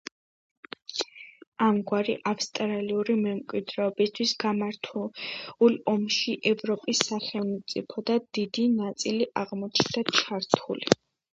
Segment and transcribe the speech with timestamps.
[1.65, 10.95] ამგვარად ავსტრიული მემკვიდრეობისათვის გამართულ ომში ევროპის სახელმწიფოთა დიდი ნაწილი აღმოჩნდა ჩართული.